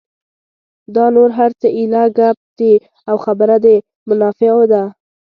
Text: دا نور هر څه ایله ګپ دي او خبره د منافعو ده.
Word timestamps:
دا 0.95 1.05
نور 1.15 1.29
هر 1.39 1.51
څه 1.59 1.67
ایله 1.77 2.03
ګپ 2.17 2.37
دي 2.59 2.73
او 3.09 3.15
خبره 3.25 3.55
د 3.65 3.67
منافعو 4.09 4.63
ده. 4.71 4.83